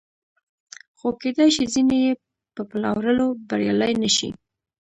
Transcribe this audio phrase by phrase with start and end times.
[0.97, 2.11] خو کېدای شي ځینې یې
[2.55, 4.29] په پلورلو بریالي نشي